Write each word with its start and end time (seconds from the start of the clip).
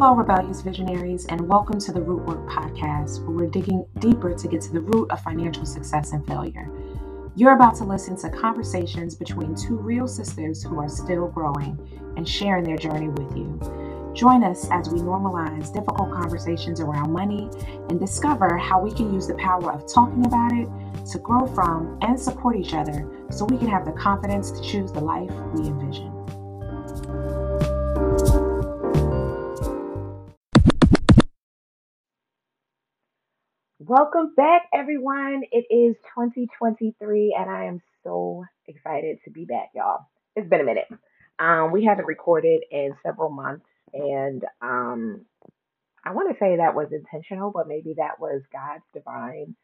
Hello, 0.00 0.14
rebellious 0.14 0.60
visionaries, 0.60 1.26
and 1.26 1.40
welcome 1.48 1.80
to 1.80 1.90
the 1.90 2.00
Root 2.00 2.24
Work 2.24 2.48
Podcast, 2.48 3.18
where 3.24 3.36
we're 3.36 3.50
digging 3.50 3.84
deeper 3.98 4.32
to 4.32 4.46
get 4.46 4.60
to 4.60 4.72
the 4.72 4.80
root 4.80 5.10
of 5.10 5.20
financial 5.22 5.66
success 5.66 6.12
and 6.12 6.24
failure. 6.24 6.70
You're 7.34 7.56
about 7.56 7.74
to 7.78 7.84
listen 7.84 8.16
to 8.18 8.30
conversations 8.30 9.16
between 9.16 9.56
two 9.56 9.76
real 9.76 10.06
sisters 10.06 10.62
who 10.62 10.78
are 10.78 10.88
still 10.88 11.26
growing 11.26 11.76
and 12.16 12.28
sharing 12.28 12.62
their 12.62 12.76
journey 12.76 13.08
with 13.08 13.36
you. 13.36 13.58
Join 14.14 14.44
us 14.44 14.70
as 14.70 14.88
we 14.88 15.00
normalize 15.00 15.74
difficult 15.74 16.12
conversations 16.12 16.78
around 16.78 17.12
money 17.12 17.50
and 17.90 17.98
discover 17.98 18.56
how 18.56 18.80
we 18.80 18.92
can 18.92 19.12
use 19.12 19.26
the 19.26 19.34
power 19.34 19.72
of 19.72 19.92
talking 19.92 20.24
about 20.24 20.52
it 20.52 20.68
to 21.10 21.18
grow 21.18 21.44
from 21.44 21.98
and 22.02 22.20
support 22.20 22.54
each 22.54 22.72
other 22.72 23.04
so 23.32 23.46
we 23.46 23.58
can 23.58 23.66
have 23.66 23.84
the 23.84 23.90
confidence 23.90 24.52
to 24.52 24.62
choose 24.62 24.92
the 24.92 25.00
life 25.00 25.32
we 25.54 25.66
envision. 25.66 26.17
Welcome 33.88 34.34
back, 34.36 34.68
everyone. 34.74 35.44
It 35.50 35.64
is 35.74 35.96
2023, 36.14 37.34
and 37.40 37.50
I 37.50 37.64
am 37.64 37.80
so 38.04 38.44
excited 38.66 39.16
to 39.24 39.30
be 39.30 39.46
back, 39.46 39.70
y'all. 39.74 40.00
It's 40.36 40.46
been 40.46 40.60
a 40.60 40.64
minute. 40.64 40.88
Um, 41.38 41.72
we 41.72 41.86
haven't 41.86 42.04
recorded 42.04 42.64
in 42.70 42.90
several 43.02 43.30
months, 43.30 43.64
and 43.94 44.44
um, 44.60 45.24
I 46.04 46.12
want 46.12 46.28
to 46.30 46.38
say 46.38 46.58
that 46.58 46.74
was 46.74 46.88
intentional, 46.92 47.50
but 47.50 47.66
maybe 47.66 47.94
that 47.96 48.20
was 48.20 48.42
God's 48.52 48.84
divine 48.92 49.56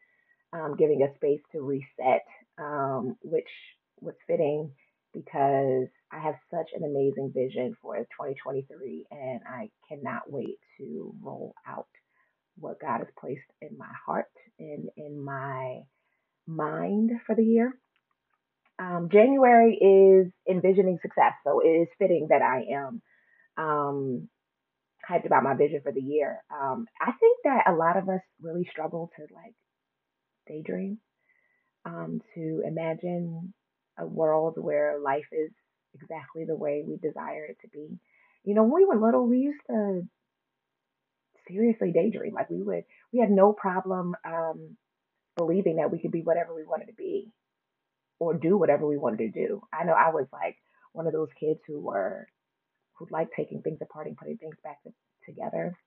um, 0.53 0.75
giving 0.75 1.03
us 1.03 1.15
space 1.17 1.41
to 1.51 1.61
reset, 1.61 2.25
um, 2.57 3.17
which 3.21 3.51
was 4.01 4.15
fitting 4.25 4.71
because 5.13 5.85
I 6.11 6.19
have 6.19 6.35
such 6.49 6.71
an 6.75 6.83
amazing 6.83 7.31
vision 7.31 7.77
for 7.79 7.95
2023, 7.97 9.05
and 9.11 9.41
I 9.47 9.69
cannot 9.87 10.31
wait 10.31 10.57
to 10.79 11.13
roll 11.21 11.53
out 11.67 11.85
what 12.57 12.79
God 12.79 12.99
has 12.99 13.07
placed 13.19 13.41
in 13.61 13.77
my 13.77 13.91
heart 14.05 14.25
and 14.59 14.89
in 14.97 15.23
my 15.23 15.81
mind 16.47 17.11
for 17.25 17.35
the 17.35 17.43
year. 17.43 17.73
Um, 18.77 19.09
January 19.11 19.75
is 19.75 20.31
envisioning 20.49 20.99
success, 21.01 21.33
so 21.45 21.61
it 21.61 21.67
is 21.67 21.87
fitting 21.97 22.27
that 22.29 22.41
I 22.41 22.63
am 22.73 23.01
um, 23.57 24.29
hyped 25.09 25.25
about 25.25 25.43
my 25.43 25.55
vision 25.55 25.81
for 25.81 25.91
the 25.91 26.01
year. 26.01 26.41
Um, 26.51 26.85
I 26.99 27.11
think 27.19 27.37
that 27.45 27.63
a 27.67 27.73
lot 27.73 27.97
of 27.97 28.09
us 28.09 28.21
really 28.41 28.67
struggle 28.69 29.11
to 29.15 29.21
like 29.33 29.53
daydream, 30.47 30.99
um, 31.85 32.21
to 32.35 32.63
imagine 32.65 33.53
a 33.97 34.05
world 34.05 34.55
where 34.57 34.99
life 34.99 35.25
is 35.31 35.51
exactly 35.93 36.43
the 36.45 36.55
way 36.55 36.83
we 36.85 36.97
desire 36.97 37.45
it 37.45 37.57
to 37.61 37.69
be. 37.69 37.97
You 38.43 38.53
know, 38.53 38.63
when 38.63 38.73
we 38.73 38.85
were 38.85 38.99
little, 38.99 39.25
we 39.25 39.37
used 39.39 39.61
to 39.69 40.01
seriously 41.47 41.91
daydream. 41.91 42.33
Like 42.33 42.49
we 42.49 42.61
would, 42.61 42.83
we 43.13 43.19
had 43.19 43.31
no 43.31 43.53
problem 43.53 44.15
um, 44.25 44.77
believing 45.35 45.77
that 45.77 45.91
we 45.91 45.99
could 45.99 46.11
be 46.11 46.21
whatever 46.21 46.53
we 46.53 46.63
wanted 46.63 46.87
to 46.87 46.93
be 46.93 47.31
or 48.19 48.33
do 48.33 48.57
whatever 48.57 48.87
we 48.87 48.97
wanted 48.97 49.17
to 49.17 49.47
do. 49.47 49.61
I 49.73 49.83
know 49.83 49.93
I 49.93 50.09
was 50.09 50.27
like 50.31 50.57
one 50.93 51.07
of 51.07 51.13
those 51.13 51.29
kids 51.39 51.59
who 51.67 51.79
were 51.79 52.27
who 52.97 53.07
liked 53.11 53.33
taking 53.35 53.61
things 53.61 53.79
apart 53.81 54.07
and 54.07 54.15
putting 54.15 54.37
things 54.37 54.55
back 54.63 54.81
to, 54.83 54.91
together. 55.25 55.77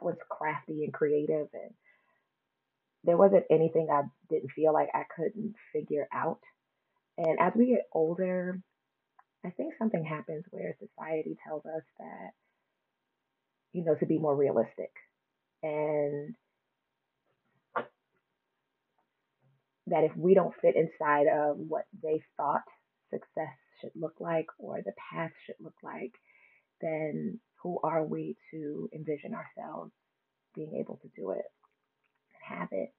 I 0.00 0.04
was 0.04 0.16
crafty 0.28 0.84
and 0.84 0.92
creative, 0.92 1.48
and 1.54 1.72
there 3.04 3.16
wasn't 3.16 3.44
anything 3.50 3.88
I 3.90 4.02
didn't 4.28 4.52
feel 4.52 4.74
like 4.74 4.88
I 4.94 5.04
couldn't 5.16 5.54
figure 5.72 6.06
out. 6.12 6.40
And 7.16 7.38
as 7.40 7.52
we 7.56 7.68
get 7.68 7.86
older, 7.92 8.60
I 9.44 9.50
think 9.50 9.74
something 9.78 10.04
happens 10.04 10.44
where 10.50 10.76
society 10.78 11.36
tells 11.46 11.64
us 11.64 11.82
that 11.98 12.30
you 13.74 13.84
know, 13.84 13.96
to 13.96 14.06
be 14.06 14.18
more 14.18 14.34
realistic. 14.34 14.92
And 15.62 16.34
that 19.88 20.04
if 20.04 20.16
we 20.16 20.34
don't 20.34 20.54
fit 20.62 20.76
inside 20.76 21.26
of 21.26 21.56
what 21.58 21.84
they 22.02 22.22
thought 22.38 22.62
success 23.10 23.52
should 23.80 23.90
look 23.94 24.14
like 24.20 24.46
or 24.58 24.78
the 24.78 24.92
path 25.12 25.32
should 25.44 25.56
look 25.60 25.74
like, 25.82 26.12
then 26.80 27.40
who 27.62 27.78
are 27.82 28.04
we 28.04 28.36
to 28.52 28.88
envision 28.94 29.34
ourselves 29.34 29.92
being 30.54 30.76
able 30.80 30.98
to 31.02 31.08
do 31.16 31.32
it 31.32 31.44
and 32.32 32.58
have 32.58 32.68
it? 32.70 32.94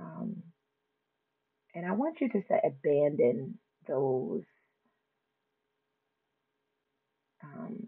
Um, 0.00 0.42
and 1.74 1.86
I 1.86 1.92
want 1.92 2.20
you 2.20 2.28
to 2.30 2.42
say, 2.48 2.60
abandon 2.64 3.58
those 3.86 4.42
um, 7.44 7.81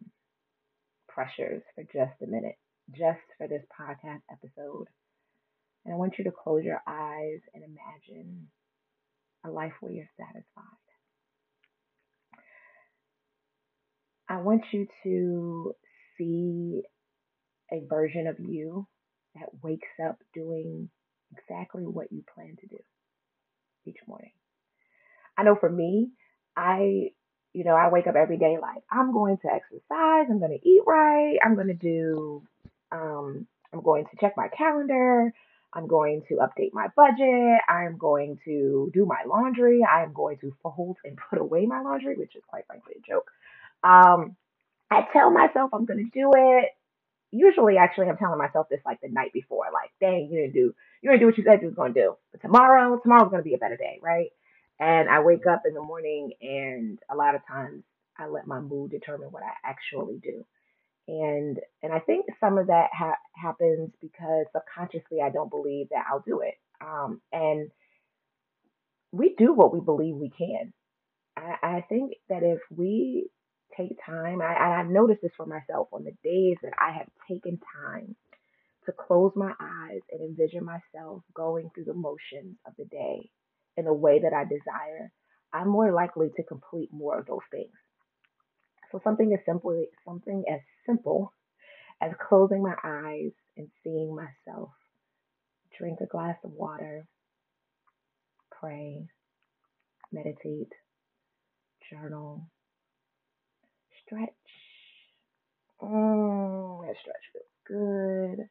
pressures 1.14 1.62
for 1.74 1.84
just 1.84 2.20
a 2.22 2.26
minute, 2.26 2.56
just 2.90 3.20
for 3.38 3.46
this 3.46 3.62
podcast 3.80 4.22
episode. 4.30 4.86
And 5.84 5.94
I 5.94 5.96
want 5.96 6.14
you 6.18 6.24
to 6.24 6.32
close 6.32 6.64
your 6.64 6.82
eyes 6.86 7.40
and 7.54 7.62
imagine 7.62 8.48
a 9.46 9.50
life 9.50 9.72
where 9.80 9.92
you're 9.92 10.10
satisfied. 10.18 10.44
I 14.28 14.38
want 14.38 14.62
you 14.72 14.86
to 15.02 15.72
see 16.16 16.82
a 17.70 17.86
version 17.86 18.26
of 18.26 18.36
you 18.38 18.86
that 19.34 19.48
wakes 19.62 19.88
up 20.04 20.18
doing 20.32 20.88
exactly 21.36 21.82
what 21.82 22.10
you 22.10 22.24
plan 22.34 22.56
to 22.60 22.66
do 22.66 22.78
each 23.86 23.98
morning. 24.06 24.32
I 25.36 25.42
know 25.42 25.56
for 25.58 25.70
me, 25.70 26.10
I 26.56 27.10
you 27.52 27.64
know, 27.64 27.74
I 27.74 27.88
wake 27.88 28.06
up 28.08 28.16
every 28.16 28.36
day 28.36 28.56
like 28.60 28.82
I'm 28.94 29.12
going 29.12 29.38
to 29.38 29.48
exercise, 29.48 30.28
I'm 30.30 30.38
going 30.38 30.58
to 30.58 30.68
eat 30.68 30.82
right, 30.86 31.38
I'm 31.44 31.56
going 31.56 31.66
to 31.66 31.74
do, 31.74 32.44
um, 32.92 33.46
I'm 33.72 33.82
going 33.82 34.04
to 34.04 34.16
check 34.20 34.34
my 34.36 34.48
calendar, 34.48 35.34
I'm 35.72 35.88
going 35.88 36.22
to 36.28 36.36
update 36.36 36.72
my 36.72 36.86
budget, 36.94 37.60
I'm 37.68 37.98
going 37.98 38.38
to 38.44 38.92
do 38.94 39.04
my 39.04 39.24
laundry, 39.26 39.80
I'm 39.84 40.12
going 40.12 40.38
to 40.38 40.54
fold 40.62 40.98
and 41.04 41.18
put 41.28 41.40
away 41.40 41.66
my 41.66 41.82
laundry, 41.82 42.16
which 42.16 42.36
is 42.36 42.42
quite 42.48 42.66
frankly 42.68 42.94
a 42.98 43.10
joke. 43.10 43.30
Um, 43.82 44.36
I 44.90 45.06
tell 45.12 45.30
myself 45.30 45.70
I'm 45.74 45.86
going 45.86 46.04
to 46.04 46.10
do 46.12 46.30
it. 46.36 46.70
Usually, 47.32 47.78
actually, 47.78 48.08
I'm 48.08 48.16
telling 48.16 48.38
myself 48.38 48.68
this 48.70 48.80
like 48.86 49.00
the 49.00 49.08
night 49.08 49.32
before, 49.32 49.64
like, 49.72 49.90
dang, 50.00 50.28
you 50.30 50.40
didn't 50.42 50.54
do, 50.54 50.72
you 51.02 51.10
didn't 51.10 51.20
do 51.20 51.26
what 51.26 51.38
you 51.38 51.44
said 51.44 51.62
you 51.62 51.66
was 51.68 51.74
going 51.76 51.94
to 51.94 52.00
do. 52.00 52.16
But 52.30 52.42
tomorrow, 52.42 52.96
tomorrow's 53.02 53.30
going 53.30 53.42
to 53.42 53.48
be 53.48 53.54
a 53.54 53.58
better 53.58 53.76
day, 53.76 53.98
right? 54.00 54.28
And 54.78 55.08
I 55.08 55.20
wake 55.20 55.46
up 55.46 55.62
in 55.66 55.74
the 55.74 55.82
morning, 55.82 56.32
and 56.40 57.00
a 57.10 57.16
lot 57.16 57.34
of 57.34 57.44
times 57.46 57.82
I 58.18 58.26
let 58.26 58.46
my 58.46 58.60
mood 58.60 58.90
determine 58.90 59.28
what 59.28 59.42
I 59.42 59.68
actually 59.68 60.18
do. 60.22 60.44
And 61.06 61.58
and 61.82 61.92
I 61.92 61.98
think 61.98 62.26
some 62.40 62.58
of 62.58 62.68
that 62.68 62.90
ha- 62.92 63.18
happens 63.34 63.90
because 64.00 64.46
subconsciously 64.52 65.20
I 65.22 65.30
don't 65.30 65.50
believe 65.50 65.88
that 65.90 66.04
I'll 66.10 66.24
do 66.26 66.40
it. 66.40 66.54
Um, 66.80 67.20
and 67.32 67.70
we 69.12 69.34
do 69.36 69.52
what 69.52 69.72
we 69.72 69.80
believe 69.80 70.16
we 70.16 70.30
can. 70.30 70.72
I, 71.36 71.56
I 71.62 71.84
think 71.88 72.14
that 72.28 72.42
if 72.42 72.60
we 72.70 73.28
take 73.76 73.98
time, 74.04 74.40
I, 74.40 74.80
I've 74.80 74.90
noticed 74.90 75.22
this 75.22 75.32
for 75.36 75.46
myself 75.46 75.88
on 75.92 76.04
the 76.04 76.16
days 76.22 76.56
that 76.62 76.72
I 76.78 76.92
have 76.92 77.08
taken 77.28 77.58
time 77.82 78.16
to 78.86 78.92
close 78.92 79.32
my 79.34 79.52
eyes 79.60 80.00
and 80.10 80.20
envision 80.20 80.64
myself 80.64 81.22
going 81.34 81.70
through 81.74 81.84
the 81.84 81.94
motions 81.94 82.56
of 82.66 82.74
the 82.78 82.84
day 82.84 83.30
in 83.76 83.84
the 83.84 83.92
way 83.92 84.20
that 84.20 84.32
I 84.32 84.44
desire, 84.44 85.10
I'm 85.52 85.68
more 85.68 85.92
likely 85.92 86.28
to 86.36 86.42
complete 86.42 86.90
more 86.92 87.18
of 87.18 87.26
those 87.26 87.46
things. 87.50 87.72
So 88.94 89.00
something 89.02 89.32
as 89.34 89.40
simple 89.44 89.84
something 90.06 90.44
as 90.48 90.60
simple 90.86 91.32
as 92.00 92.12
closing 92.28 92.62
my 92.62 92.76
eyes 92.84 93.32
and 93.56 93.66
seeing 93.82 94.14
myself 94.14 94.68
drink 95.76 95.98
a 96.00 96.06
glass 96.06 96.36
of 96.44 96.52
water, 96.52 97.04
pray, 98.52 99.08
meditate, 100.12 100.72
journal, 101.90 102.48
stretch. 104.06 104.30
Mm, 105.82 106.86
that 106.86 106.94
stretch 107.00 107.16
feels 107.32 107.44
good. 107.66 108.44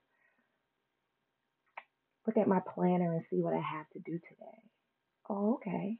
Look 2.27 2.35
at 2.35 2.49
my 2.49 2.59
planner 2.75 3.13
and 3.13 3.23
see 3.29 3.41
what 3.41 3.53
I 3.53 3.61
have 3.61 3.89
to 3.93 3.99
do 3.99 4.19
today. 4.19 4.59
Oh, 5.29 5.53
okay. 5.53 5.99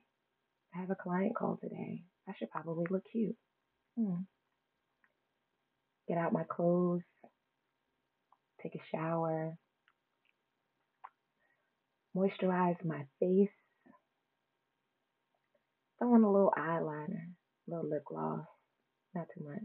I 0.76 0.80
have 0.82 0.90
a 0.90 0.96
client 0.96 1.34
call 1.34 1.58
today. 1.62 2.04
I 2.28 2.34
should 2.38 2.52
probably 2.52 2.88
look 2.90 3.04
cute. 3.10 3.38
Hmm. 3.98 4.22
Get 6.08 6.18
out 6.18 6.34
my 6.34 6.44
clothes, 6.44 7.04
take 8.62 8.76
a 8.76 8.80
shower, 8.92 9.58
moisturize 12.16 12.84
my 12.84 13.06
face, 13.20 13.50
throw 16.00 16.14
on 16.14 16.24
a 16.24 16.32
little 16.32 16.54
eyeliner, 16.58 17.28
a 17.68 17.72
little 17.72 17.90
lip 17.90 18.04
gloss, 18.06 18.46
not 19.16 19.28
too 19.34 19.46
much. 19.46 19.64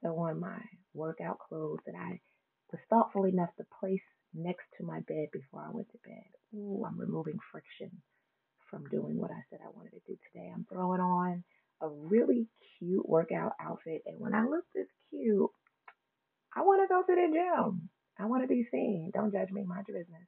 Throw 0.00 0.18
on 0.18 0.40
my 0.40 0.60
workout 0.92 1.38
clothes 1.38 1.80
that 1.86 1.94
I 1.94 2.20
was 2.72 2.80
thoughtful 2.90 3.24
enough 3.24 3.50
to 3.56 3.64
place 3.80 4.02
next 4.34 4.64
to 4.78 4.84
my 4.84 5.00
bed 5.00 5.28
before 5.32 5.64
I 5.66 5.70
went 5.70 5.88
to 5.92 5.98
bed. 6.04 6.26
Ooh, 6.54 6.84
I'm 6.86 6.98
removing 6.98 7.38
friction 7.52 7.90
from 8.70 8.84
doing 8.90 9.16
what 9.16 9.30
I 9.30 9.42
said 9.48 9.60
I 9.62 9.70
wanted 9.74 9.90
to 9.90 10.00
do 10.06 10.16
today. 10.32 10.50
I'm 10.52 10.66
throwing 10.70 11.00
on 11.00 11.44
a 11.84 11.88
really 11.88 12.46
cute 12.78 13.08
workout 13.08 13.52
outfit, 13.60 14.02
and 14.06 14.18
when 14.18 14.34
I 14.34 14.44
look 14.44 14.64
this 14.74 14.88
cute, 15.10 15.50
I 16.56 16.62
want 16.62 16.82
to 16.82 16.88
go 16.88 17.02
to 17.02 17.14
the 17.14 17.32
gym. 17.32 17.88
I 18.18 18.26
want 18.26 18.42
to 18.42 18.48
be 18.48 18.66
seen. 18.70 19.10
Don't 19.12 19.32
judge 19.32 19.50
me. 19.50 19.64
Mind 19.64 19.86
your 19.88 19.98
business. 19.98 20.22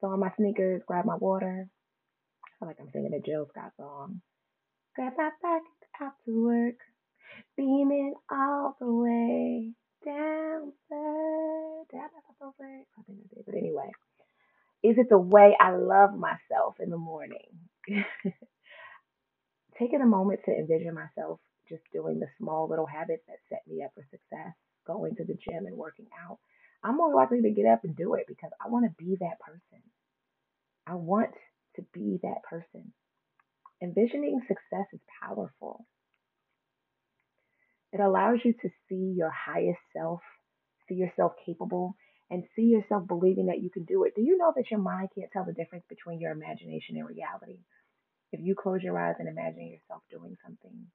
So 0.00 0.08
on 0.08 0.20
my 0.20 0.30
sneakers, 0.36 0.82
grab 0.86 1.04
my 1.04 1.16
water. 1.16 1.68
I 2.44 2.48
feel 2.58 2.68
like 2.68 2.76
I'm 2.80 2.90
singing 2.92 3.14
a 3.14 3.20
Jill 3.20 3.46
Scott 3.50 3.72
song. 3.76 4.20
Grab 4.96 5.12
my 5.16 5.30
back 5.42 5.62
out 6.00 6.12
to 6.24 6.44
work. 6.44 6.76
Beaming 7.56 8.14
all 8.30 8.76
the 8.80 8.92
way 8.92 9.72
down 10.04 10.72
there. 10.90 11.64
Those 12.40 12.52
lyrics? 12.58 12.90
I 12.98 13.02
think 13.06 13.18
I 13.24 13.34
did. 13.34 13.46
But 13.46 13.54
anyway, 13.54 13.90
is 14.82 14.96
it 14.98 15.08
the 15.08 15.18
way 15.18 15.56
I 15.58 15.72
love 15.76 16.10
myself 16.14 16.76
in 16.80 16.90
the 16.90 16.98
morning? 16.98 17.48
Taking 19.78 20.00
a 20.02 20.06
moment 20.06 20.40
to 20.44 20.52
envision 20.52 20.94
myself 20.94 21.40
just 21.68 21.82
doing 21.92 22.20
the 22.20 22.28
small 22.38 22.68
little 22.68 22.86
habits 22.86 23.22
that 23.26 23.38
set 23.48 23.62
me 23.66 23.82
up 23.82 23.90
for 23.94 24.04
success, 24.10 24.54
going 24.86 25.16
to 25.16 25.24
the 25.24 25.34
gym 25.34 25.66
and 25.66 25.76
working 25.76 26.06
out. 26.26 26.38
I'm 26.82 26.96
more 26.96 27.14
likely 27.14 27.42
to 27.42 27.50
get 27.50 27.66
up 27.66 27.84
and 27.84 27.96
do 27.96 28.14
it 28.14 28.26
because 28.28 28.50
I 28.64 28.68
want 28.68 28.84
to 28.84 29.04
be 29.04 29.16
that 29.20 29.40
person. 29.40 29.82
I 30.86 30.94
want 30.94 31.30
to 31.76 31.82
be 31.92 32.20
that 32.22 32.42
person. 32.48 32.92
Envisioning 33.82 34.40
success 34.46 34.86
is 34.92 35.00
powerful. 35.22 35.86
It 37.92 38.00
allows 38.00 38.40
you 38.44 38.52
to 38.52 38.68
see 38.88 39.14
your 39.16 39.30
highest 39.30 39.80
self, 39.96 40.20
see 40.88 40.94
yourself 40.94 41.32
capable, 41.44 41.96
and 42.30 42.44
see 42.54 42.62
yourself 42.62 43.06
believing 43.06 43.46
that 43.46 43.62
you 43.62 43.70
can 43.70 43.84
do 43.84 44.04
it. 44.04 44.14
Do 44.14 44.22
you 44.22 44.36
know 44.36 44.52
that 44.56 44.70
your 44.70 44.80
mind 44.80 45.10
can't 45.14 45.30
tell 45.32 45.44
the 45.44 45.52
difference 45.52 45.84
between 45.88 46.20
your 46.20 46.32
imagination 46.32 46.96
and 46.96 47.06
reality? 47.08 47.58
If 48.34 48.40
you 48.42 48.56
close 48.56 48.82
your 48.82 48.98
eyes 48.98 49.14
and 49.20 49.28
imagine 49.28 49.68
yourself 49.68 50.02
doing 50.10 50.36
something, 50.44 50.86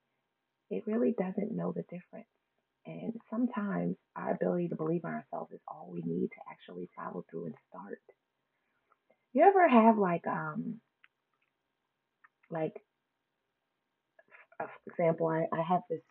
it 0.69 0.83
really 0.85 1.15
doesn't 1.17 1.55
know 1.55 1.71
the 1.71 1.83
difference. 1.83 2.27
And 2.85 3.13
sometimes 3.29 3.95
our 4.13 4.31
ability 4.33 4.67
to 4.69 4.75
believe 4.75 5.05
in 5.05 5.09
ourselves 5.09 5.53
is 5.53 5.61
all 5.65 5.89
we 5.89 6.01
need 6.05 6.27
to 6.27 6.41
actually 6.51 6.89
follow 6.97 7.23
through 7.31 7.45
and 7.45 7.55
start. 7.69 8.01
You 9.31 9.43
ever 9.43 9.69
have 9.69 9.97
like 9.97 10.27
um 10.27 10.81
like 12.49 12.73
for 14.57 14.67
example, 14.87 15.27
I, 15.27 15.45
I 15.57 15.61
have 15.61 15.83
this 15.89 16.01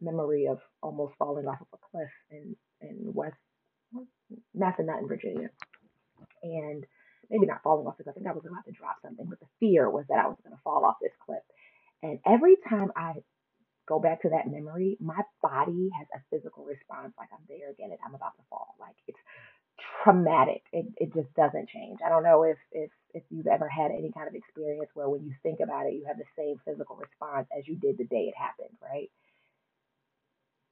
memory 0.00 0.46
of 0.46 0.60
almost 0.82 1.14
falling 1.18 1.46
off 1.46 1.60
of 1.60 1.66
a 1.74 1.76
cliff 1.90 2.10
in 2.30 2.56
in 2.80 3.12
West 3.12 3.36
Massanutten, 4.56 5.06
Virginia, 5.06 5.50
and 6.42 6.86
maybe 7.30 7.46
not 7.46 7.62
falling 7.62 7.86
off 7.86 7.96
because 7.96 8.10
I 8.10 8.14
think 8.14 8.26
I 8.26 8.32
was 8.32 8.44
about 8.46 8.64
to 8.64 8.72
drop 8.72 8.96
something, 9.02 9.26
but 9.28 9.40
the 9.40 9.50
fear 9.60 9.90
was 9.90 10.04
that 10.08 10.18
I 10.18 10.28
was 10.28 10.38
going 10.44 10.56
to 10.56 10.62
fall 10.62 10.84
off 10.84 10.96
this 11.00 11.14
cliff. 11.24 11.44
And 12.02 12.18
every 12.26 12.56
time 12.68 12.92
I 12.96 13.14
go 13.88 13.98
back 13.98 14.22
to 14.22 14.30
that 14.30 14.46
memory, 14.46 14.96
my 15.00 15.20
body 15.42 15.90
has 15.98 16.06
a 16.14 16.20
physical 16.30 16.64
response 16.64 17.12
like 17.18 17.28
I'm 17.32 17.44
there 17.48 17.70
again 17.70 17.90
and 17.90 17.98
I'm 18.04 18.14
about 18.14 18.36
to 18.36 18.44
fall. 18.50 18.76
Like 18.78 18.96
it's 19.08 19.18
traumatic. 20.02 20.62
It 20.72 20.86
it 20.96 21.14
just 21.14 21.32
doesn't 21.34 21.68
change. 21.68 21.98
I 22.04 22.08
don't 22.08 22.22
know 22.22 22.44
if 22.44 22.58
if 22.72 22.90
if 23.14 23.22
you've 23.30 23.46
ever 23.46 23.68
had 23.68 23.90
any 23.90 24.12
kind 24.12 24.28
of 24.28 24.34
experience 24.34 24.90
where 24.94 25.08
when 25.08 25.24
you 25.24 25.32
think 25.42 25.60
about 25.60 25.86
it, 25.86 25.94
you 25.94 26.04
have 26.06 26.18
the 26.18 26.28
same 26.36 26.60
physical 26.64 26.96
response 26.96 27.48
as 27.56 27.66
you 27.66 27.76
did 27.76 27.98
the 27.98 28.04
day 28.04 28.28
it 28.28 28.34
happened, 28.36 28.76
right? 28.82 29.10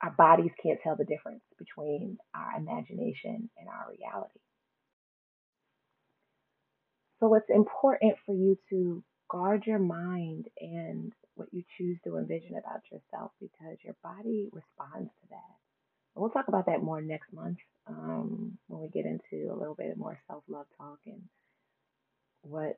Our 0.03 0.11
bodies 0.11 0.53
can't 0.63 0.79
tell 0.83 0.97
the 0.97 1.09
difference 1.09 1.43
between 1.59 2.19
our 2.35 2.59
imagination 2.59 3.49
and 3.57 3.69
our 3.69 3.89
reality. 3.91 4.41
So 7.21 7.35
it's 7.35 7.51
important 7.51 8.17
for 8.27 8.35
you 8.35 8.59
to 8.71 9.03
guard 9.29 9.65
your 9.67 9.79
mind 9.79 10.47
and 10.61 11.13
what 11.35 11.49
you 11.53 11.63
choose 11.77 11.99
to 12.05 12.17
envision 12.17 12.57
about 12.57 12.83
yourself 12.91 13.33
because 13.41 13.77
your 13.83 13.97
body 14.03 14.49
responds 14.53 15.11
to 15.11 15.27
that. 15.31 15.55
And 16.15 16.23
we'll 16.23 16.31
talk 16.31 16.49
about 16.49 16.67
that 16.67 16.83
more 16.83 17.01
next 17.01 17.33
month 17.33 17.59
um, 17.87 18.59
when 18.69 18.81
we 18.81 18.89
get 18.89 19.07
into 19.07 19.53
a 19.53 19.57
little 19.57 19.75
bit 19.75 19.97
more 19.97 20.19
self 20.27 20.43
love 20.49 20.67
talk 20.79 20.99
and 21.07 21.23
what 22.43 22.77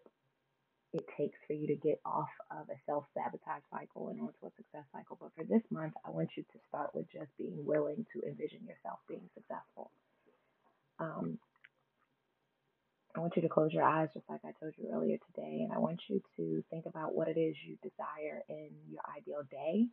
it 0.93 1.05
takes 1.17 1.39
for 1.47 1.53
you 1.53 1.67
to 1.69 1.77
get 1.77 2.01
off 2.05 2.31
of 2.51 2.69
a 2.71 2.79
self 2.87 3.05
sabotage 3.15 3.63
cycle 3.71 4.09
and 4.09 4.21
onto 4.21 4.47
a 4.47 4.51
success 4.57 4.85
cycle. 4.93 5.19
But 5.21 5.31
for 5.37 5.45
this 5.45 5.63
month, 5.71 5.95
I 6.05 6.11
want 6.11 6.31
you 6.37 6.45
to 6.45 6.59
start 6.69 6.95
with 6.95 7.07
just 7.13 7.31
being 7.39 7.65
willing 7.65 8.07
to 8.15 8.27
envision 8.27 8.61
yourself 8.65 8.99
being 9.09 9.29
successful. 9.35 9.91
Um, 10.99 11.39
I 13.17 13.21
want 13.21 13.37
you 13.37 13.43
to 13.43 13.49
close 13.49 13.73
your 13.73 13.85
eyes, 13.85 14.11
just 14.15 14.29
like 14.29 14.41
I 14.45 14.53
told 14.61 14.75
you 14.77 14.91
earlier 14.93 15.17
today, 15.35 15.63
and 15.65 15.73
I 15.73 15.79
want 15.79 16.01
you 16.09 16.23
to 16.37 16.63
think 16.71 16.87
about 16.87 17.15
what 17.15 17.29
it 17.29 17.39
is 17.39 17.57
you 17.67 17.77
desire 17.83 18.45
in 18.49 18.71
your 18.91 19.01
ideal 19.17 19.43
day, 19.51 19.87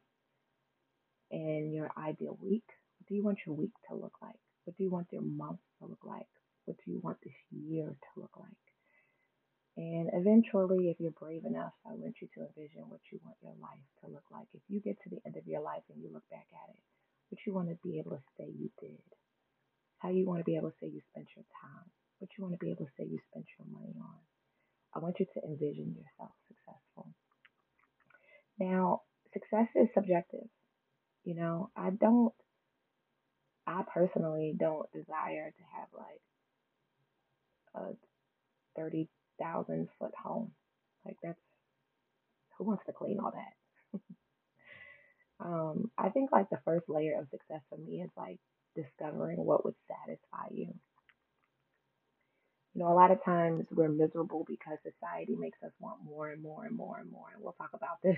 in 1.32 1.72
your 1.74 1.92
ideal 1.98 2.38
week. 2.42 2.68
What 3.00 3.08
do 3.08 3.16
you 3.16 3.24
want 3.24 3.40
your 3.46 3.56
week 3.56 3.72
to 3.90 3.96
look 3.96 4.14
like? 4.22 4.40
What 4.66 4.78
do 4.78 4.84
you 4.84 4.90
want 4.90 5.08
your 5.12 5.22
month 5.22 5.60
to 5.80 5.88
look 5.88 6.04
like? 6.04 6.28
What 6.66 6.78
do 6.84 6.92
you 6.92 7.00
want 7.02 7.18
this 7.24 7.34
year 7.52 7.88
to 7.88 8.20
look 8.20 8.36
like? 8.38 8.52
And 9.78 10.10
eventually, 10.14 10.90
if 10.90 11.00
you're 11.00 11.12
brave 11.12 11.46
enough, 11.46 11.74
I 11.86 11.94
want 11.94 12.16
you 12.22 12.28
to 12.36 12.48
envision 12.48 12.88
what 12.88 13.02
you 13.12 13.20
want 13.24 13.38
your 13.42 13.54
life 13.62 13.86
to 14.04 14.12
look 14.12 14.24
like. 14.32 14.48
If 14.54 14.62
you 14.70 14.80
get 14.80 15.02
to 15.04 15.10
the 15.10 15.20
end 15.26 15.36
of 15.36 15.48
your 15.48 15.62
life 15.62 15.84
and 15.94 16.02
you 16.02 16.10
look 16.14 16.28
back 16.32 16.48
at 16.52 16.70
it, 16.74 16.82
what 17.30 17.40
you 17.46 17.54
want 17.54 17.70
to 17.70 17.78
be 17.84 18.00
able 18.00 18.12
to 18.12 18.24
say 18.38 18.46
you 18.46 18.70
did, 18.80 19.04
how 20.00 20.10
you 20.10 20.26
want 20.26 20.40
to 20.40 20.46
be 20.46 20.56
able 20.56 20.72
to 20.72 20.78
say 20.80 20.88
you 20.88 21.02
spent 21.12 21.28
your 21.36 21.46
time, 21.62 21.90
what 22.20 22.30
you 22.38 22.44
want 22.44 22.54
to 22.54 22.64
be 22.64 22.72
able 22.72 22.86
to 22.86 22.92
say 22.98 23.06
you 23.06 23.20
spent 23.32 23.46
your 23.58 23.68
money 23.72 23.94
on. 24.00 24.18
I 24.96 25.00
want 25.00 25.20
you 25.20 25.26
to 25.26 25.44
envision 25.44 25.96
yourself 25.96 26.32
successful. 26.48 27.12
Now, 28.60 29.02
success 29.34 29.68
is 29.76 29.90
subjective. 29.94 30.48
You 31.24 31.36
know, 31.36 31.70
I 31.76 31.90
don't, 31.90 32.34
I 33.68 33.84
personally 33.94 34.56
don't 34.58 34.90
desire 34.92 35.52
to 35.52 35.64
have 35.76 35.90
like 35.94 36.22
a 37.76 38.80
30,000 38.80 39.90
foot 40.00 40.12
home. 40.24 40.52
Like, 41.06 41.18
that's, 41.22 41.40
who 42.58 42.66
wants 42.66 42.84
to 42.86 42.94
clean 42.94 43.20
all 43.20 43.32
that? 43.32 44.00
Um, 45.40 45.92
I 45.98 46.10
think 46.10 46.32
like 46.32 46.50
the 46.50 46.60
first 46.64 46.86
layer 46.88 47.20
of 47.20 47.28
success 47.30 47.62
for 47.70 47.78
me 47.78 48.02
is 48.02 48.10
like 48.16 48.40
discovering 48.76 49.38
what 49.38 49.66
would 49.66 49.76
satisfy 49.88 50.48
you. 50.54 50.74
You 52.76 52.84
know, 52.84 52.92
a 52.92 52.94
lot 52.94 53.12
of 53.12 53.24
times 53.24 53.66
we're 53.72 53.88
miserable 53.88 54.46
because 54.48 54.78
society 54.84 55.36
makes 55.40 55.58
us 55.64 55.72
want 55.80 56.04
more 56.04 56.30
and 56.30 56.44
more 56.44 56.66
and 56.66 56.76
more 56.76 57.00
and 57.00 57.10
more. 57.10 57.28
And 57.34 57.42
we'll 57.42 57.54
talk 57.54 57.72
about 57.74 58.02
this 58.04 58.18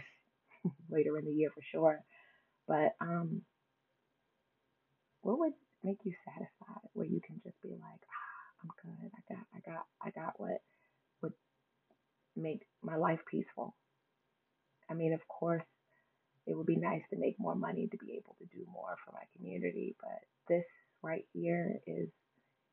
later 0.89 1.17
in 1.19 1.25
the 1.25 1.31
year 1.31 1.51
for 1.53 1.61
sure. 1.71 1.99
But 2.67 2.95
um, 2.99 3.43
what 5.21 5.37
would 5.39 5.53
make 5.83 5.99
you 6.03 6.13
satisfied 6.25 6.89
where 6.93 7.05
you 7.05 7.21
can 7.25 7.39
just 7.43 7.61
be 7.61 7.69
like, 7.69 8.01
ah, 8.09 8.63
I'm 8.63 8.69
good. 8.81 9.11
I 9.13 9.33
got, 9.33 9.45
I 9.53 9.71
got, 9.71 9.85
I 10.01 10.09
got 10.09 10.39
what 10.39 10.61
would 11.21 11.33
make 12.35 12.65
my 12.81 12.95
life 12.95 13.19
peaceful. 13.29 13.75
I 14.89 14.95
mean, 14.95 15.13
of 15.13 15.27
course, 15.27 15.63
it 16.47 16.57
would 16.57 16.65
be 16.65 16.77
nice 16.77 17.03
to 17.11 17.19
make 17.19 17.39
more 17.39 17.55
money 17.55 17.87
to 17.87 17.97
be 17.97 18.13
able 18.13 18.35
to 18.39 18.57
do 18.57 18.65
more 18.71 18.95
for 19.05 19.11
my 19.11 19.23
community, 19.35 19.95
but 20.01 20.21
this 20.47 20.65
right 21.03 21.25
here 21.33 21.79
is 21.85 22.09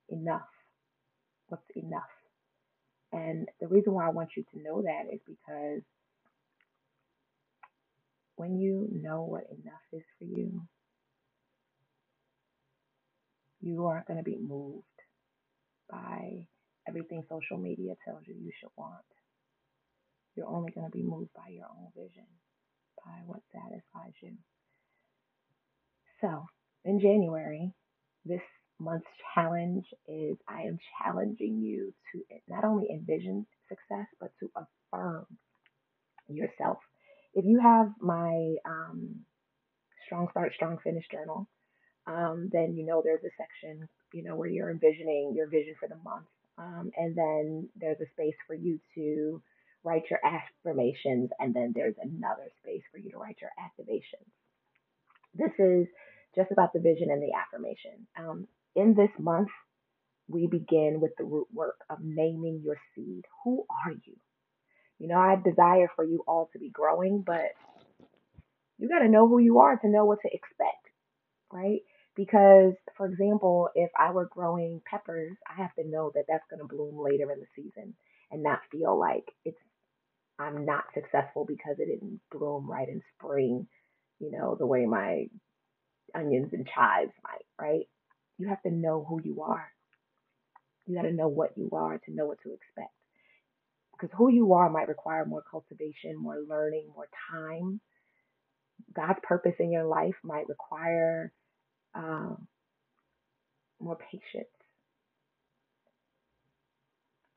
enough. 0.08 0.48
What's 1.48 1.64
enough? 1.76 2.02
And 3.12 3.48
the 3.60 3.68
reason 3.68 3.92
why 3.92 4.06
I 4.06 4.10
want 4.10 4.30
you 4.36 4.44
to 4.52 4.62
know 4.62 4.82
that 4.82 5.12
is 5.12 5.20
because 5.26 5.82
when 8.36 8.58
you 8.58 8.88
know 8.90 9.22
what 9.22 9.44
enough 9.50 9.86
is 9.92 10.02
for 10.18 10.24
you, 10.24 10.62
you 13.60 13.86
aren't 13.86 14.06
going 14.06 14.18
to 14.18 14.24
be 14.24 14.36
moved 14.36 14.84
by 15.88 16.46
everything 16.88 17.22
social 17.28 17.56
media 17.56 17.94
tells 18.04 18.22
you 18.26 18.34
you 18.34 18.50
should 18.60 18.70
want. 18.76 19.04
You're 20.36 20.48
only 20.48 20.72
going 20.72 20.90
to 20.90 20.96
be 20.96 21.02
moved 21.02 21.30
by 21.34 21.50
your 21.50 21.66
own 21.66 21.88
vision, 21.94 22.26
by 23.04 23.20
what 23.26 23.40
satisfies 23.52 24.14
you. 24.20 24.32
So, 26.20 26.46
in 26.84 27.00
January, 27.00 27.72
this 28.24 28.40
month's 28.78 29.06
challenge 29.34 29.84
is 30.08 30.36
I 30.48 30.62
am 30.62 30.78
challenging 31.02 31.62
you 31.62 31.92
to 32.12 32.22
not 32.48 32.64
only 32.64 32.88
envision 32.90 33.46
success, 33.68 34.06
but 34.20 34.32
to 34.40 34.50
affirm 34.56 35.26
yourself. 36.28 36.78
If 37.34 37.44
you 37.44 37.60
have 37.60 37.92
my 38.00 38.54
um, 38.64 39.24
Strong 40.06 40.28
Start, 40.30 40.52
Strong 40.54 40.78
Finish 40.84 41.04
journal, 41.10 41.48
um, 42.06 42.50
then 42.52 42.76
you 42.76 42.84
know 42.84 43.02
there's 43.02 43.24
a 43.24 43.34
section, 43.38 43.88
you 44.12 44.22
know, 44.22 44.36
where 44.36 44.48
you're 44.48 44.70
envisioning 44.70 45.32
your 45.34 45.48
vision 45.48 45.74
for 45.80 45.88
the 45.88 45.96
month. 46.04 46.26
Um, 46.56 46.92
and 46.96 47.16
then 47.16 47.68
there's 47.80 48.00
a 48.00 48.10
space 48.12 48.36
for 48.46 48.54
you 48.54 48.78
to 48.94 49.42
write 49.82 50.04
your 50.10 50.20
affirmations, 50.24 51.30
and 51.38 51.52
then 51.54 51.72
there's 51.74 51.96
another 52.00 52.50
space 52.62 52.82
for 52.92 52.98
you 52.98 53.10
to 53.10 53.18
write 53.18 53.38
your 53.40 53.50
activations. 53.58 54.28
This 55.34 55.50
is 55.58 55.88
just 56.36 56.52
about 56.52 56.72
the 56.72 56.80
vision 56.80 57.10
and 57.10 57.22
the 57.22 57.32
affirmation. 57.34 58.06
Um, 58.18 58.46
in 58.74 58.94
this 58.94 59.10
month, 59.18 59.48
we 60.28 60.46
begin 60.46 61.00
with 61.00 61.12
the 61.18 61.24
root 61.24 61.48
work 61.52 61.76
of 61.90 61.98
naming 62.02 62.62
your 62.64 62.76
seed. 62.94 63.24
Who 63.44 63.64
are 63.86 63.92
you? 63.92 64.16
You 64.98 65.08
know, 65.08 65.18
I 65.18 65.36
desire 65.36 65.88
for 65.94 66.04
you 66.04 66.24
all 66.26 66.48
to 66.52 66.58
be 66.58 66.70
growing, 66.70 67.22
but 67.26 67.52
you 68.78 68.88
got 68.88 69.00
to 69.00 69.08
know 69.08 69.28
who 69.28 69.38
you 69.38 69.58
are 69.58 69.76
to 69.76 69.88
know 69.88 70.04
what 70.04 70.20
to 70.22 70.28
expect, 70.32 70.88
right? 71.52 71.80
Because, 72.16 72.74
for 72.96 73.06
example, 73.06 73.68
if 73.74 73.90
I 73.98 74.12
were 74.12 74.26
growing 74.26 74.80
peppers, 74.88 75.36
I 75.48 75.60
have 75.60 75.74
to 75.74 75.88
know 75.88 76.12
that 76.14 76.24
that's 76.28 76.44
going 76.48 76.60
to 76.60 76.74
bloom 76.74 76.96
later 76.98 77.30
in 77.32 77.40
the 77.40 77.46
season 77.56 77.94
and 78.30 78.42
not 78.42 78.60
feel 78.70 78.98
like 78.98 79.24
it's 79.44 79.58
I'm 80.38 80.64
not 80.64 80.84
successful 80.94 81.44
because 81.46 81.76
it 81.78 81.86
didn't 81.86 82.20
bloom 82.32 82.68
right 82.68 82.88
in 82.88 83.02
spring, 83.16 83.68
you 84.18 84.30
know, 84.32 84.56
the 84.58 84.66
way 84.66 84.84
my 84.84 85.26
onions 86.14 86.50
and 86.52 86.66
chives 86.66 87.12
might, 87.22 87.44
right? 87.60 87.86
You 88.38 88.48
have 88.48 88.62
to 88.62 88.70
know 88.70 89.04
who 89.08 89.20
you 89.22 89.42
are. 89.42 89.68
You 90.86 90.96
got 90.96 91.02
to 91.02 91.12
know 91.12 91.28
what 91.28 91.56
you 91.56 91.70
are 91.72 91.98
to 91.98 92.14
know 92.14 92.26
what 92.26 92.38
to 92.42 92.52
expect. 92.52 92.92
Because 93.92 94.14
who 94.16 94.30
you 94.30 94.54
are 94.54 94.68
might 94.68 94.88
require 94.88 95.24
more 95.24 95.42
cultivation, 95.48 96.16
more 96.16 96.38
learning, 96.48 96.88
more 96.94 97.08
time. 97.30 97.80
God's 98.94 99.20
purpose 99.22 99.54
in 99.60 99.70
your 99.70 99.84
life 99.84 100.14
might 100.22 100.48
require 100.48 101.32
um, 101.94 102.48
more 103.80 103.96
patience. 103.96 104.48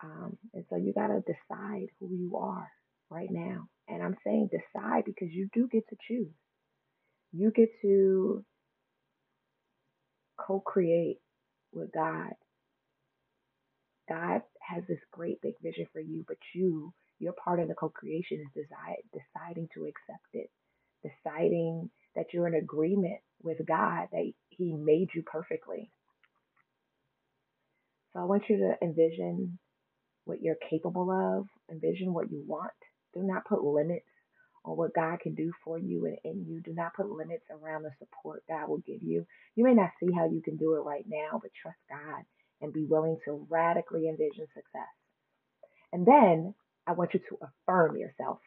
Um, 0.03 0.37
and 0.53 0.65
so 0.69 0.75
you 0.75 0.93
got 0.93 1.07
to 1.07 1.21
decide 1.21 1.87
who 1.99 2.09
you 2.13 2.37
are 2.37 2.67
right 3.09 3.29
now. 3.31 3.67
And 3.87 4.03
I'm 4.03 4.17
saying 4.23 4.49
decide 4.51 5.03
because 5.05 5.29
you 5.31 5.47
do 5.53 5.67
get 5.71 5.87
to 5.89 5.95
choose. 6.07 6.33
You 7.31 7.51
get 7.51 7.69
to 7.81 8.43
co 10.47 10.61
create 10.61 11.19
with 11.73 11.91
God. 11.93 12.31
God 14.09 14.41
has 14.61 14.83
this 14.87 14.99
great 15.11 15.41
big 15.41 15.53
vision 15.61 15.85
for 15.91 15.99
you, 15.99 16.23
but 16.27 16.37
you, 16.55 16.93
your 17.19 17.33
part 17.33 17.59
of 17.59 17.67
the 17.67 17.75
co 17.75 17.89
creation 17.89 18.39
is 18.39 18.63
decide, 18.63 18.97
deciding 19.11 19.67
to 19.73 19.85
accept 19.85 20.27
it, 20.33 20.49
deciding 21.03 21.89
that 22.15 22.27
you're 22.33 22.47
in 22.47 22.55
agreement 22.55 23.19
with 23.43 23.57
God, 23.67 24.07
that 24.11 24.31
He 24.49 24.73
made 24.73 25.09
you 25.13 25.23
perfectly. 25.23 25.91
So 28.13 28.21
I 28.21 28.25
want 28.25 28.43
you 28.49 28.57
to 28.57 28.75
envision 28.81 29.59
what 30.25 30.41
you're 30.41 30.57
capable 30.69 31.11
of, 31.11 31.47
envision 31.71 32.13
what 32.13 32.31
you 32.31 32.43
want. 32.47 32.71
Do 33.13 33.23
not 33.23 33.45
put 33.45 33.63
limits 33.63 34.05
on 34.65 34.77
what 34.77 34.93
God 34.93 35.19
can 35.19 35.35
do 35.35 35.51
for 35.63 35.77
you 35.77 36.05
and 36.05 36.17
in 36.23 36.45
you. 36.45 36.61
Do 36.61 36.73
not 36.73 36.93
put 36.95 37.09
limits 37.09 37.45
around 37.49 37.83
the 37.83 37.91
support 37.99 38.43
God 38.49 38.69
will 38.69 38.79
give 38.79 39.01
you. 39.03 39.25
You 39.55 39.63
may 39.63 39.73
not 39.73 39.91
see 39.99 40.11
how 40.11 40.29
you 40.29 40.41
can 40.41 40.57
do 40.57 40.75
it 40.75 40.81
right 40.81 41.05
now, 41.07 41.39
but 41.41 41.51
trust 41.61 41.79
God 41.89 42.23
and 42.61 42.73
be 42.73 42.85
willing 42.85 43.17
to 43.25 43.45
radically 43.49 44.07
envision 44.07 44.47
success. 44.53 44.93
And 45.93 46.05
then 46.05 46.53
I 46.85 46.93
want 46.93 47.13
you 47.13 47.19
to 47.29 47.39
affirm 47.41 47.97
yourself. 47.97 48.39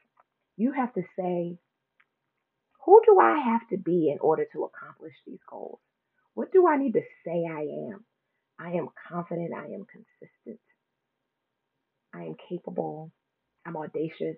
You 0.57 0.73
have 0.73 0.93
to 0.95 1.03
say, 1.19 1.59
who 2.85 3.01
do 3.07 3.19
I 3.21 3.39
have 3.39 3.69
to 3.71 3.79
be 3.79 4.11
in 4.11 4.19
order 4.21 4.47
to 4.53 4.65
accomplish 4.65 5.15
these 5.27 5.39
goals? 5.49 5.81
What 6.35 6.53
do 6.53 6.67
I 6.67 6.77
need 6.77 6.93
to 6.95 7.03
say 7.25 7.45
I 7.51 7.93
am? 7.93 8.05
I 8.59 8.73
am 8.73 8.89
confident. 9.09 9.53
I 9.55 9.67
am 9.67 9.87
consistent. 9.87 10.61
I 12.15 12.23
am 12.25 12.35
capable. 12.49 13.13
I'm 13.65 13.77
audacious. 13.77 14.37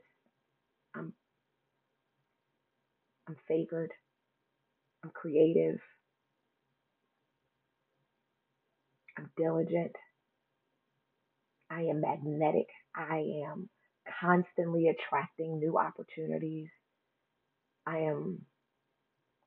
I'm, 0.94 1.12
I'm 3.28 3.36
favored. 3.48 3.92
I'm 5.04 5.10
creative. 5.10 5.78
I'm 9.18 9.30
diligent. 9.36 9.92
I 11.70 11.82
am 11.82 12.00
magnetic. 12.00 12.66
I 12.94 13.24
am 13.48 13.68
constantly 14.20 14.88
attracting 14.88 15.58
new 15.58 15.78
opportunities. 15.78 16.68
I 17.86 17.98
am 17.98 18.42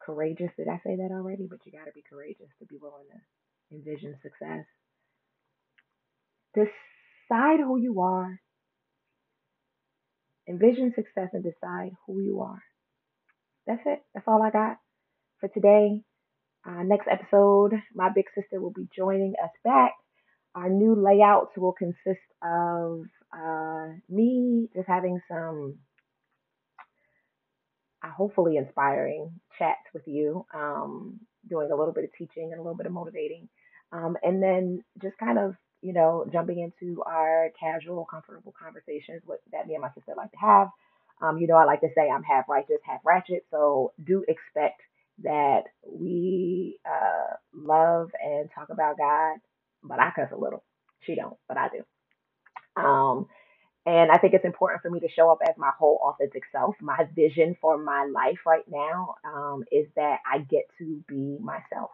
courageous. 0.02 0.52
Did 0.58 0.68
I 0.68 0.80
say 0.86 0.96
that 0.96 1.12
already? 1.12 1.48
But 1.50 1.60
you 1.66 1.72
got 1.72 1.86
to 1.86 1.92
be 1.94 2.04
courageous 2.10 2.50
to 2.60 2.66
be 2.66 2.78
willing 2.82 3.06
to 3.12 3.76
envision 3.76 4.16
success. 4.22 4.66
Decide 6.54 7.60
who 7.60 7.78
you 7.80 8.02
are. 8.02 8.40
Envision 10.48 10.94
success 10.96 11.30
and 11.34 11.44
decide 11.44 11.92
who 12.06 12.22
you 12.22 12.42
are. 12.42 12.62
That's 13.68 13.82
it. 13.86 14.00
That's 14.14 14.28
all 14.28 14.42
I 14.44 14.52
got 14.52 14.78
for 15.40 15.50
today. 15.50 16.02
Uh, 16.66 16.84
next 16.84 17.08
episode, 17.10 17.74
my 17.94 18.10
big 18.14 18.26
sister 18.34 18.60
will 18.60 18.72
be 18.74 18.88
joining 18.96 19.34
us 19.44 19.52
back. 19.64 19.94
Our 20.56 20.70
new 20.70 20.96
layouts 20.96 21.52
will 21.58 21.74
consist 21.74 22.26
of 22.44 23.02
uh, 23.36 23.88
me 24.10 24.68
just 24.74 24.88
having 24.88 25.20
some 25.28 25.78
uh, 28.04 28.10
hopefully 28.10 28.58
inspiring 28.58 29.32
chats 29.58 29.82
with 29.94 30.04
you, 30.08 30.46
um, 30.54 31.20
doing 31.50 31.72
a 31.72 31.76
little 31.76 31.94
bit 31.94 32.04
of 32.06 32.12
teaching 32.18 32.52
and 32.52 32.60
a 32.60 32.64
little 32.64 32.78
bit 32.78 32.86
of 32.86 32.92
motivating, 32.94 33.48
um, 33.92 34.16
and 34.24 34.42
then 34.42 34.84
just 35.02 35.18
kind 35.18 35.38
of 35.38 35.56
you 35.82 35.94
know 35.94 36.26
jumping 36.32 36.60
into 36.60 37.04
our 37.04 37.50
casual, 37.60 38.06
comfortable 38.10 38.54
conversations 38.60 39.22
with, 39.28 39.40
that 39.52 39.68
me 39.68 39.74
and 39.76 39.82
my 39.82 39.90
sister 39.94 40.14
like 40.16 40.32
to 40.32 40.38
have. 40.38 40.68
Um, 41.22 41.38
you 41.40 41.48
know, 41.48 41.56
I 41.56 41.66
like 41.66 41.82
to 41.82 41.90
say 41.96 42.10
I'm 42.10 42.24
half 42.24 42.50
righteous, 42.50 42.80
half 42.86 43.02
ratchet, 43.06 43.46
so 43.52 43.94
do 44.04 44.26
expect 44.28 44.82
that 45.24 45.64
we 45.90 46.80
uh, 46.86 47.36
love 47.54 48.10
and 48.24 48.50
talk 48.54 48.70
about 48.70 48.98
God, 48.98 49.38
but 49.84 50.00
I 50.00 50.12
cuss 50.16 50.30
a 50.34 50.38
little. 50.38 50.64
She 51.02 51.16
don't, 51.16 51.38
but 51.48 51.58
I 51.58 51.70
do. 51.70 51.98
Um, 52.82 53.28
and 53.86 54.12
I 54.12 54.18
think 54.18 54.34
it's 54.34 54.46
important 54.46 54.82
for 54.82 54.92
me 54.92 55.02
to 55.02 55.10
show 55.10 55.32
up 55.32 55.40
as 55.48 55.56
my 55.58 55.72
whole 55.78 56.00
authentic 56.04 56.44
self. 56.52 56.76
My 56.82 57.08
vision 57.16 57.58
for 57.62 57.78
my 57.78 58.10
life 58.14 58.40
right 58.46 58.66
now 58.70 59.16
um, 59.26 59.64
is 59.72 59.88
that 59.98 60.20
I 60.32 60.40
get 60.40 60.64
to 60.80 61.04
be 61.08 61.38
myself, 61.42 61.92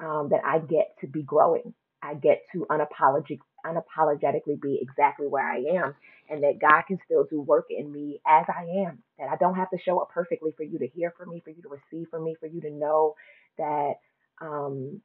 um, 0.00 0.30
that 0.30 0.42
I 0.44 0.58
get 0.60 0.96
to 1.02 1.08
be 1.08 1.22
growing. 1.22 1.74
I 2.02 2.14
get 2.14 2.42
to 2.54 2.66
unapologetic, 2.70 3.40
unapologetically 3.66 4.60
be 4.60 4.78
exactly 4.82 5.26
where 5.26 5.48
I 5.48 5.58
am, 5.58 5.94
and 6.28 6.42
that 6.44 6.60
God 6.60 6.82
can 6.88 6.98
still 7.04 7.24
do 7.30 7.40
work 7.40 7.66
in 7.70 7.90
me 7.92 8.20
as 8.26 8.46
I 8.48 8.62
am. 8.86 9.02
That 9.18 9.28
I 9.30 9.36
don't 9.36 9.56
have 9.56 9.70
to 9.70 9.78
show 9.84 10.00
up 10.00 10.10
perfectly 10.10 10.52
for 10.56 10.64
you 10.64 10.78
to 10.78 10.86
hear 10.88 11.12
from 11.16 11.30
me, 11.30 11.40
for 11.44 11.50
you 11.50 11.62
to 11.62 11.68
receive 11.68 12.08
from 12.10 12.24
me, 12.24 12.36
for 12.40 12.46
you 12.46 12.60
to 12.62 12.70
know 12.70 13.14
that 13.58 13.94
um, 14.40 15.00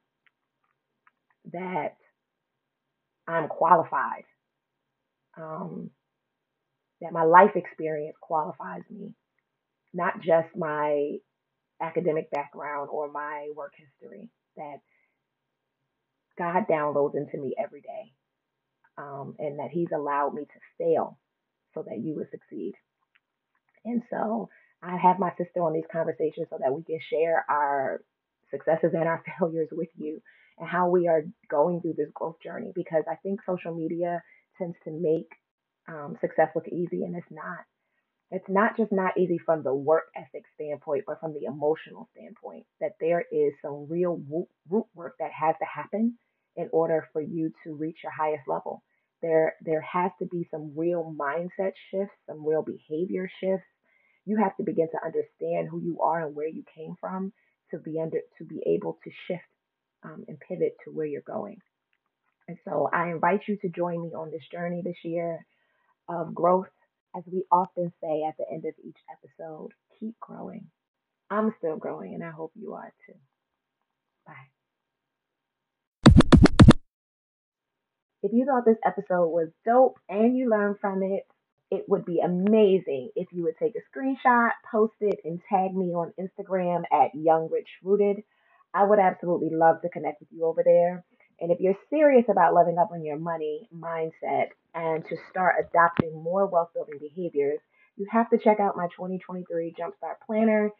that 1.52 1.96
I'm 3.28 3.48
qualified. 3.48 4.24
Um, 5.38 5.90
that 7.00 7.12
my 7.12 7.24
life 7.24 7.52
experience 7.56 8.16
qualifies 8.20 8.82
me, 8.90 9.14
not 9.92 10.20
just 10.22 10.48
my 10.56 11.16
academic 11.80 12.30
background 12.30 12.88
or 12.90 13.10
my 13.10 13.50
work 13.56 13.74
history, 13.76 14.30
that 14.56 14.78
God 16.38 16.66
downloads 16.70 17.16
into 17.16 17.38
me 17.38 17.54
every 17.62 17.80
day, 17.82 18.12
um, 18.98 19.34
and 19.38 19.58
that 19.58 19.70
He's 19.70 19.92
allowed 19.94 20.34
me 20.34 20.42
to 20.42 20.60
fail 20.84 21.18
so 21.74 21.84
that 21.86 21.98
you 21.98 22.14
would 22.16 22.30
succeed. 22.30 22.74
And 23.84 24.02
so 24.10 24.48
I 24.82 24.96
have 24.96 25.18
my 25.18 25.30
sister 25.38 25.62
on 25.62 25.72
these 25.72 25.88
conversations 25.90 26.48
so 26.50 26.58
that 26.60 26.72
we 26.72 26.82
can 26.82 26.98
share 27.10 27.44
our 27.48 28.02
successes 28.50 28.92
and 28.94 29.04
our 29.04 29.22
failures 29.38 29.68
with 29.72 29.88
you 29.96 30.20
and 30.58 30.68
how 30.68 30.88
we 30.88 31.08
are 31.08 31.24
going 31.50 31.80
through 31.80 31.94
this 31.96 32.10
growth 32.14 32.36
journey 32.42 32.72
because 32.74 33.04
I 33.10 33.16
think 33.16 33.40
social 33.46 33.74
media 33.74 34.22
tends 34.58 34.76
to 34.84 34.90
make 34.90 35.28
um, 35.88 36.16
success 36.20 36.48
look 36.54 36.68
easy 36.68 37.04
and 37.04 37.16
it's 37.16 37.30
not. 37.30 37.58
It's 38.32 38.48
not 38.48 38.76
just 38.76 38.90
not 38.90 39.16
easy 39.16 39.38
from 39.38 39.62
the 39.62 39.72
work 39.72 40.04
ethic 40.16 40.42
standpoint, 40.54 41.04
but 41.06 41.20
from 41.20 41.32
the 41.32 41.44
emotional 41.46 42.08
standpoint, 42.12 42.66
that 42.80 42.96
there 42.98 43.24
is 43.30 43.52
some 43.62 43.86
real 43.88 44.20
root, 44.28 44.48
root 44.68 44.86
work 44.94 45.14
that 45.20 45.30
has 45.30 45.54
to 45.60 45.64
happen 45.64 46.18
in 46.56 46.68
order 46.72 47.06
for 47.12 47.22
you 47.22 47.52
to 47.62 47.74
reach 47.76 47.98
your 48.02 48.10
highest 48.10 48.48
level. 48.48 48.82
There, 49.22 49.54
there 49.62 49.80
has 49.80 50.10
to 50.18 50.26
be 50.26 50.46
some 50.50 50.72
real 50.76 51.14
mindset 51.18 51.72
shifts, 51.90 52.14
some 52.26 52.46
real 52.46 52.62
behavior 52.62 53.30
shifts. 53.40 53.66
You 54.24 54.36
have 54.38 54.56
to 54.56 54.64
begin 54.64 54.88
to 54.90 55.04
understand 55.04 55.68
who 55.70 55.80
you 55.80 56.00
are 56.00 56.26
and 56.26 56.34
where 56.34 56.48
you 56.48 56.64
came 56.74 56.96
from 57.00 57.32
to 57.70 57.78
be 57.78 58.00
under 58.00 58.18
to 58.38 58.44
be 58.44 58.62
able 58.66 58.98
to 59.04 59.10
shift 59.26 59.42
um, 60.04 60.24
and 60.28 60.38
pivot 60.38 60.76
to 60.84 60.90
where 60.90 61.06
you're 61.06 61.22
going. 61.26 61.58
And 62.48 62.58
so 62.64 62.88
I 62.92 63.10
invite 63.10 63.42
you 63.48 63.56
to 63.62 63.68
join 63.68 64.02
me 64.02 64.14
on 64.14 64.30
this 64.30 64.46
journey 64.50 64.82
this 64.84 64.98
year 65.04 65.44
of 66.08 66.34
growth. 66.34 66.68
As 67.16 67.24
we 67.26 67.44
often 67.50 67.92
say 68.02 68.24
at 68.28 68.36
the 68.36 68.44
end 68.52 68.64
of 68.66 68.74
each 68.84 68.98
episode, 69.10 69.70
keep 69.98 70.18
growing. 70.20 70.66
I'm 71.30 71.54
still 71.58 71.76
growing, 71.76 72.14
and 72.14 72.22
I 72.22 72.30
hope 72.30 72.52
you 72.54 72.74
are 72.74 72.92
too. 73.06 73.14
Bye. 74.26 74.55
If 78.26 78.32
you 78.32 78.44
thought 78.44 78.64
this 78.64 78.82
episode 78.84 79.28
was 79.28 79.50
dope 79.64 80.00
and 80.08 80.36
you 80.36 80.50
learned 80.50 80.80
from 80.80 81.04
it, 81.04 81.28
it 81.70 81.84
would 81.86 82.04
be 82.04 82.18
amazing 82.18 83.10
if 83.14 83.28
you 83.30 83.44
would 83.44 83.56
take 83.56 83.74
a 83.76 83.86
screenshot, 83.96 84.50
post 84.68 84.94
it, 85.00 85.20
and 85.24 85.40
tag 85.48 85.72
me 85.76 85.94
on 85.94 86.12
Instagram 86.18 86.82
at 86.90 87.14
YoungRichRooted. 87.14 88.24
I 88.74 88.82
would 88.82 88.98
absolutely 88.98 89.50
love 89.52 89.80
to 89.82 89.88
connect 89.90 90.18
with 90.18 90.28
you 90.32 90.44
over 90.44 90.64
there. 90.64 91.04
And 91.40 91.52
if 91.52 91.60
you're 91.60 91.78
serious 91.88 92.24
about 92.28 92.52
leveling 92.52 92.78
up 92.78 92.90
on 92.92 93.04
your 93.04 93.16
money 93.16 93.68
mindset 93.72 94.48
and 94.74 95.04
to 95.04 95.16
start 95.30 95.64
adopting 95.64 96.20
more 96.20 96.46
wealth 96.46 96.70
building 96.74 96.98
behaviors, 96.98 97.60
you 97.96 98.08
have 98.10 98.28
to 98.30 98.38
check 98.38 98.58
out 98.58 98.76
my 98.76 98.88
2023 98.88 99.72
Jumpstart 99.78 100.16
Planner. 100.26 100.70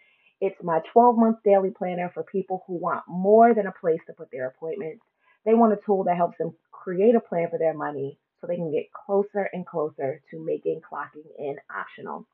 It's 0.40 0.60
my 0.64 0.80
12 0.92 1.16
month 1.16 1.36
daily 1.44 1.70
planner 1.70 2.10
for 2.12 2.24
people 2.24 2.64
who 2.66 2.74
want 2.74 3.04
more 3.06 3.54
than 3.54 3.68
a 3.68 3.72
place 3.80 4.00
to 4.08 4.14
put 4.14 4.32
their 4.32 4.48
appointments. 4.48 5.04
They 5.46 5.54
want 5.54 5.72
a 5.72 5.78
tool 5.86 6.04
that 6.04 6.16
helps 6.16 6.36
them 6.38 6.54
create 6.72 7.14
a 7.14 7.20
plan 7.20 7.48
for 7.50 7.58
their 7.58 7.72
money 7.72 8.18
so 8.40 8.46
they 8.46 8.56
can 8.56 8.72
get 8.72 8.92
closer 8.92 9.48
and 9.52 9.64
closer 9.64 10.20
to 10.30 10.44
making 10.44 10.80
clocking 10.80 11.24
in 11.38 11.56
optional. 11.74 12.26